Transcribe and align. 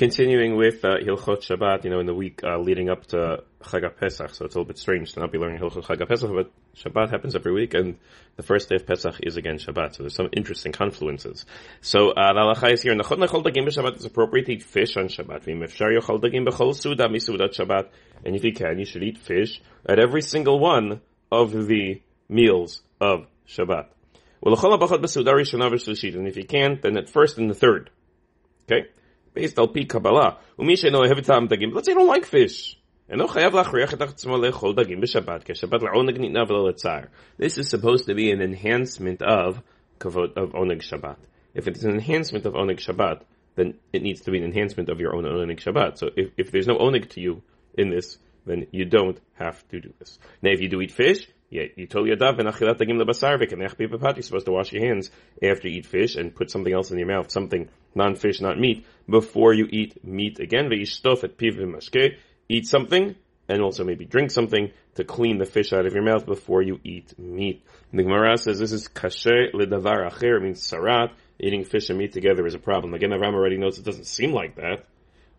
Continuing 0.00 0.56
with 0.56 0.82
uh, 0.82 0.96
Hilchot 0.96 1.42
Shabbat, 1.42 1.84
you 1.84 1.90
know, 1.90 2.00
in 2.00 2.06
the 2.06 2.14
week 2.14 2.40
uh, 2.42 2.56
leading 2.56 2.88
up 2.88 3.04
to 3.08 3.44
Chag 3.62 3.96
Pesach, 3.98 4.34
so 4.34 4.46
it's 4.46 4.54
a 4.54 4.58
little 4.58 4.64
bit 4.64 4.78
strange 4.78 5.12
to 5.12 5.20
not 5.20 5.30
be 5.30 5.36
learning 5.36 5.60
Hilchot 5.60 5.84
Chag 5.84 6.08
Pesach, 6.08 6.30
but 6.32 6.50
Shabbat 6.74 7.10
happens 7.10 7.36
every 7.36 7.52
week, 7.52 7.74
and 7.74 7.98
the 8.36 8.42
first 8.42 8.70
day 8.70 8.76
of 8.76 8.86
Pesach 8.86 9.16
is 9.22 9.36
again 9.36 9.58
Shabbat, 9.58 9.96
so 9.96 10.02
there's 10.02 10.14
some 10.14 10.30
interesting 10.32 10.72
confluences. 10.72 11.44
So 11.82 12.12
uh, 12.12 12.32
the 12.32 12.40
halacha 12.40 12.72
is 12.72 12.80
here, 12.80 12.94
Nachot 12.94 13.18
Nachol 13.18 13.44
Dagim 13.44 13.68
b'Shabbat, 13.68 13.96
it's 13.96 14.06
appropriate 14.06 14.46
to 14.46 14.52
eat 14.52 14.62
fish 14.62 14.96
on 14.96 15.08
Shabbat. 15.08 15.44
V'im 15.44 15.62
efshar 15.62 15.94
yochol 15.94 16.18
Dagim 16.18 16.48
b'chol 16.48 16.74
Suda 16.74 17.06
misudat 17.08 17.54
Shabbat, 17.54 17.88
and 18.24 18.34
if 18.34 18.42
you 18.42 18.54
can, 18.54 18.78
you 18.78 18.86
should 18.86 19.02
eat 19.02 19.18
fish 19.18 19.60
at 19.84 19.98
every 19.98 20.22
single 20.22 20.58
one 20.58 21.02
of 21.30 21.66
the 21.66 22.00
meals 22.26 22.80
of 23.02 23.26
Shabbat. 23.46 23.88
Well 24.40 24.56
and 24.56 26.26
if 26.26 26.36
you 26.38 26.44
can, 26.46 26.78
then 26.82 26.96
at 26.96 27.10
first 27.10 27.36
and 27.36 27.50
the 27.50 27.54
third. 27.54 27.90
Okay? 28.64 28.86
Based 29.34 29.58
al 29.58 29.68
pi 29.68 29.84
Kabbalah. 29.84 30.38
Let's 30.58 30.82
say 30.82 30.88
you 30.88 31.94
don't 31.94 32.06
like 32.06 32.26
fish. 32.26 32.76
This 37.38 37.58
is 37.58 37.68
supposed 37.68 38.06
to 38.06 38.14
be 38.14 38.30
an 38.30 38.40
enhancement 38.40 39.22
of 39.22 39.62
kavod 39.98 40.36
of 40.36 40.52
oneg 40.52 40.82
Shabbat. 40.82 41.16
If 41.54 41.66
it's 41.66 41.82
an 41.82 41.90
enhancement 41.90 42.46
of 42.46 42.54
oneg 42.54 42.78
Shabbat, 42.78 43.22
then 43.56 43.74
it 43.92 44.02
needs 44.02 44.20
to 44.22 44.30
be 44.30 44.38
an 44.38 44.44
enhancement 44.44 44.88
of 44.88 45.00
your 45.00 45.16
own 45.16 45.24
oneg 45.24 45.60
Shabbat. 45.60 45.98
So 45.98 46.10
if, 46.16 46.30
if 46.36 46.52
there's 46.52 46.68
no 46.68 46.78
oneg 46.78 47.10
to 47.10 47.20
you 47.20 47.42
in 47.74 47.90
this, 47.90 48.18
then 48.46 48.66
you 48.70 48.84
don't 48.84 49.18
have 49.34 49.66
to 49.68 49.80
do 49.80 49.92
this. 49.98 50.18
Now, 50.40 50.50
if 50.50 50.60
you 50.60 50.68
do 50.68 50.80
eat 50.80 50.92
fish, 50.92 51.26
yeah, 51.50 51.64
you 51.74 51.88
told 51.88 52.06
your 52.06 52.14
dove 52.14 52.38
and 52.38 52.48
achilat 52.48 52.78
dagim 52.78 53.02
lebasar 53.02 53.36
v'kenech 53.42 53.76
You're 54.16 54.22
supposed 54.22 54.46
to 54.46 54.52
wash 54.52 54.72
your 54.72 54.86
hands 54.86 55.10
after 55.42 55.68
you 55.68 55.78
eat 55.78 55.86
fish 55.86 56.14
and 56.14 56.32
put 56.32 56.48
something 56.48 56.72
else 56.72 56.92
in 56.92 56.98
your 56.98 57.08
mouth, 57.08 57.30
something 57.30 57.68
non-fish, 57.92 58.40
not 58.40 58.58
meat, 58.58 58.86
before 59.08 59.52
you 59.52 59.66
eat 59.68 60.04
meat 60.04 60.38
again. 60.38 60.66
V'yishtof 60.66 61.24
et 61.24 61.36
piv 61.36 61.56
v'mashke. 61.56 62.16
Eat 62.48 62.66
something 62.66 63.16
and 63.48 63.62
also 63.62 63.82
maybe 63.82 64.04
drink 64.04 64.30
something 64.30 64.70
to 64.94 65.02
clean 65.02 65.38
the 65.38 65.44
fish 65.44 65.72
out 65.72 65.86
of 65.86 65.92
your 65.92 66.04
mouth 66.04 66.24
before 66.24 66.62
you 66.62 66.78
eat 66.84 67.18
meat. 67.18 67.64
The 67.92 68.04
Gemara 68.04 68.38
says 68.38 68.60
this 68.60 68.70
is 68.70 68.86
kasher 68.86 69.52
ledavar 69.52 70.08
acher. 70.08 70.36
It 70.36 70.42
means 70.44 70.60
tzaraat. 70.70 71.10
Eating 71.40 71.64
fish 71.64 71.90
and 71.90 71.98
meat 71.98 72.12
together 72.12 72.46
is 72.46 72.54
a 72.54 72.60
problem. 72.60 72.94
Again, 72.94 73.12
Aram 73.12 73.34
already 73.34 73.58
knows 73.58 73.78
it 73.78 73.84
doesn't 73.84 74.06
seem 74.06 74.32
like 74.32 74.54
that. 74.56 74.84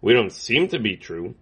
We 0.02 0.14
don't 0.14 0.32
seem 0.32 0.68
to 0.70 0.80
be 0.80 0.98
true 0.98 1.36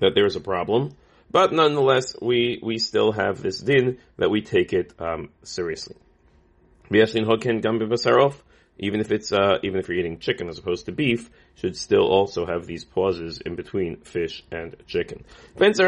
that 0.00 0.14
there 0.14 0.26
is 0.26 0.36
a 0.36 0.40
problem. 0.40 0.96
But 1.30 1.52
nonetheless, 1.52 2.16
we, 2.20 2.58
we 2.62 2.78
still 2.78 3.12
have 3.12 3.40
this 3.40 3.60
din 3.60 3.98
that 4.16 4.30
we 4.30 4.42
take 4.42 4.72
it 4.72 4.92
um, 4.98 5.28
seriously. 5.44 5.96
Even 8.82 9.00
if 9.00 9.12
it's 9.12 9.30
uh, 9.32 9.58
even 9.62 9.78
if 9.78 9.88
you're 9.88 9.98
eating 9.98 10.18
chicken 10.18 10.48
as 10.48 10.58
opposed 10.58 10.86
to 10.86 10.92
beef, 10.92 11.30
should 11.54 11.76
still 11.76 12.08
also 12.08 12.46
have 12.46 12.66
these 12.66 12.84
pauses 12.84 13.38
in 13.38 13.54
between 13.54 13.98
fish 13.98 14.42
and 14.50 14.74
chicken. 14.86 15.22
You 15.60 15.72
don't 15.72 15.78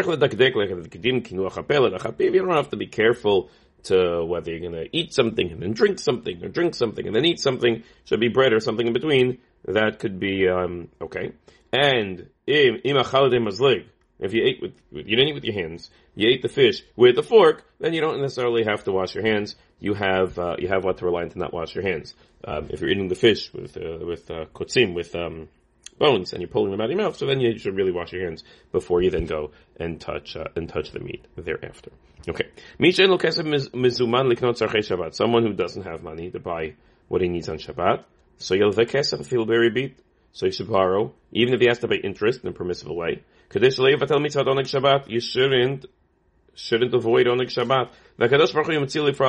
have 2.50 2.68
to 2.70 2.76
be 2.76 2.86
careful 2.86 3.50
to 3.84 4.24
whether 4.24 4.50
you're 4.52 4.60
going 4.60 4.84
to 4.84 4.96
eat 4.96 5.12
something 5.12 5.50
and 5.50 5.60
then 5.60 5.72
drink 5.72 5.98
something, 5.98 6.44
or 6.44 6.48
drink 6.48 6.74
something 6.76 7.04
and 7.04 7.16
then 7.16 7.24
eat 7.24 7.40
something. 7.40 7.82
Should 8.04 8.20
be 8.20 8.28
bread 8.28 8.52
or 8.52 8.60
something 8.60 8.86
in 8.86 8.92
between. 8.92 9.38
That 9.64 9.98
could 9.98 10.20
be 10.20 10.48
um, 10.48 10.88
okay. 11.00 11.32
And 11.72 12.28
im 12.46 12.78
mazlig 12.84 13.86
if 14.22 14.32
you 14.32 14.44
ate 14.44 14.62
with, 14.62 14.72
you 14.90 15.16
didn't 15.16 15.28
eat 15.28 15.34
with 15.34 15.44
your 15.44 15.54
hands, 15.54 15.90
you 16.14 16.28
ate 16.28 16.42
the 16.42 16.48
fish 16.48 16.82
with 16.96 17.18
a 17.18 17.22
fork, 17.22 17.64
then 17.80 17.92
you 17.92 18.00
don't 18.00 18.20
necessarily 18.20 18.64
have 18.64 18.84
to 18.84 18.92
wash 18.92 19.14
your 19.14 19.24
hands. 19.24 19.56
You 19.80 19.94
have 19.94 20.38
uh, 20.38 20.56
you 20.58 20.68
have 20.68 20.84
what 20.84 20.98
to 20.98 21.04
rely 21.04 21.22
on 21.22 21.30
to 21.30 21.38
not 21.38 21.52
wash 21.52 21.74
your 21.74 21.82
hands. 21.84 22.14
Um, 22.44 22.68
if 22.70 22.80
you're 22.80 22.90
eating 22.90 23.08
the 23.08 23.14
fish 23.14 23.52
with 23.52 23.76
uh, 23.76 24.04
with 24.04 24.30
uh, 24.30 24.46
with 24.94 25.14
um, 25.16 25.48
bones 25.98 26.32
and 26.32 26.40
you're 26.40 26.48
pulling 26.48 26.70
them 26.70 26.80
out 26.80 26.84
of 26.84 26.90
your 26.90 27.00
mouth, 27.00 27.16
so 27.16 27.26
then 27.26 27.40
you 27.40 27.58
should 27.58 27.76
really 27.76 27.92
wash 27.92 28.12
your 28.12 28.24
hands 28.24 28.44
before 28.70 29.02
you 29.02 29.10
then 29.10 29.26
go 29.26 29.50
and 29.76 30.00
touch 30.00 30.36
uh, 30.36 30.44
and 30.56 30.68
touch 30.68 30.92
the 30.92 31.00
meat 31.00 31.26
thereafter. 31.36 31.90
Okay, 32.28 32.48
someone 35.16 35.42
who 35.42 35.52
doesn't 35.52 35.82
have 35.82 36.02
money 36.02 36.30
to 36.30 36.38
buy 36.38 36.74
what 37.08 37.20
he 37.20 37.28
needs 37.28 37.48
on 37.48 37.58
Shabbat, 37.58 38.04
so 38.38 38.54
you'll 38.54 38.72
if 39.20 39.30
he'll 39.30 39.46
be 39.46 39.70
beat. 39.70 39.98
So 40.32 40.46
you 40.46 40.52
should 40.52 40.68
borrow, 40.68 41.12
even 41.30 41.54
if 41.54 41.60
he 41.60 41.66
has 41.66 41.78
to 41.80 41.88
pay 41.88 41.96
interest 41.96 42.42
in 42.42 42.48
a 42.48 42.52
permissible 42.52 42.96
way. 42.96 43.22
Kadesh 43.50 43.76
leivatel 43.78 44.22
mitzvah 44.22 44.44
oneg 44.44 44.64
Shabbat, 44.64 45.08
you 45.08 45.20
shouldn't, 45.20 45.86
shouldn't 46.54 46.94
avoid 46.94 47.26
oneg 47.26 47.48
Shabbat. 47.48 47.90
The 48.16 48.28
Kadosh 48.28 48.52
Baruch 48.52 48.66
Hu 48.68 48.72
yitzili 48.72 49.14
for 49.14 49.26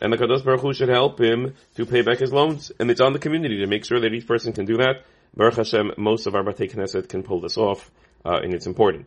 and 0.00 0.12
the 0.12 0.16
Kadosh 0.16 0.44
Baruch 0.44 0.60
Hu 0.60 0.72
should 0.72 0.88
help 0.88 1.20
him 1.20 1.54
to 1.76 1.86
pay 1.86 2.02
back 2.02 2.18
his 2.18 2.32
loans, 2.32 2.70
and 2.78 2.90
it's 2.90 3.00
on 3.00 3.12
the 3.12 3.18
community 3.18 3.58
to 3.58 3.66
make 3.66 3.84
sure 3.84 4.00
that 4.00 4.12
each 4.12 4.26
person 4.26 4.52
can 4.52 4.64
do 4.64 4.76
that. 4.78 5.04
Baruch 5.36 5.56
Hashem, 5.56 5.92
most 5.96 6.26
of 6.26 6.34
our 6.34 6.42
Batei 6.42 6.70
Knesset 6.72 7.08
can 7.08 7.22
pull 7.22 7.40
this 7.40 7.56
off, 7.56 7.90
uh, 8.24 8.38
and 8.42 8.54
it's 8.54 8.66
important. 8.66 9.06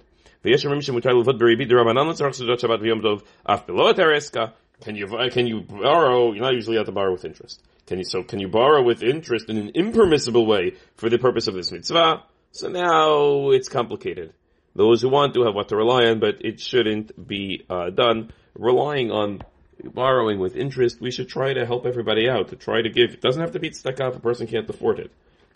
Can 4.84 4.96
you, 4.96 5.08
can 5.32 5.48
you 5.48 5.62
borrow, 5.62 6.32
you're 6.34 6.44
not 6.44 6.54
usually 6.54 6.78
allowed 6.78 6.86
to 6.86 6.92
borrow 6.92 7.12
with 7.12 7.26
interest. 7.26 7.62
Can 7.88 7.98
you, 8.00 8.04
so 8.04 8.22
can 8.22 8.40
you 8.40 8.48
borrow 8.48 8.84
with 8.84 9.02
interest 9.02 9.50
in 9.50 9.58
an 9.58 9.72
impermissible 9.74 10.46
way 10.46 10.76
for 10.96 11.10
the 11.10 11.18
purpose 11.18 11.48
of 11.48 11.56
this 11.56 11.72
mitzvah? 11.72 12.24
So 12.52 12.70
now 12.70 13.52
it's 13.52 13.70
complicated. 13.70 14.34
Those 14.76 15.02
who 15.02 15.10
want 15.10 15.34
to 15.34 15.44
have 15.44 15.56
what 15.56 15.70
to 15.70 15.76
rely 15.76 16.06
on, 16.06 16.20
but 16.20 16.46
it 16.46 16.60
shouldn't 16.60 17.28
be 17.28 17.66
uh, 17.70 17.90
done 17.90 18.32
relying 18.56 19.10
on 19.12 19.42
borrowing 19.84 20.40
with 20.40 20.56
interest. 20.56 21.02
We 21.02 21.12
should 21.12 21.30
try 21.30 21.54
to 21.54 21.66
help 21.66 21.86
everybody 21.86 22.30
out 22.30 22.50
to 22.50 22.56
try 22.56 22.82
to 22.82 22.90
give. 22.90 23.12
It 23.14 23.22
doesn't 23.22 23.42
have 23.42 23.54
to 23.54 23.60
be 23.60 23.72
tzedakah 23.72 24.10
if 24.10 24.16
a 24.18 24.20
person 24.20 24.48
can't 24.48 24.70
afford 24.70 25.00
it. 25.00 25.12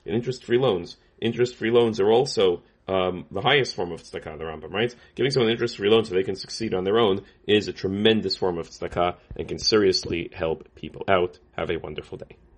interest-free 0.06 0.58
loans, 0.58 0.98
interest-free 1.20 1.72
loans 1.72 2.00
are 2.00 2.12
also 2.12 2.64
um, 2.88 3.26
the 3.32 3.42
highest 3.42 3.76
form 3.76 3.92
of 3.92 4.02
tzedakah, 4.02 4.38
the 4.38 4.44
Rambam, 4.44 4.72
right? 4.72 4.94
Giving 5.16 5.32
someone 5.32 5.52
interest-free 5.52 5.90
loan 5.90 6.06
so 6.06 6.14
they 6.14 6.24
can 6.24 6.36
succeed 6.36 6.74
on 6.74 6.84
their 6.84 7.00
own 7.00 7.24
is 7.48 7.68
a 7.68 7.74
tremendous 7.74 8.36
form 8.36 8.58
of 8.58 8.70
tzedakah 8.70 9.16
and 9.36 9.48
can 9.48 9.60
seriously 9.60 10.30
help 10.34 10.74
people 10.76 11.04
out. 11.08 11.40
Have 11.58 11.70
a 11.70 11.78
wonderful 11.78 12.18
day. 12.18 12.38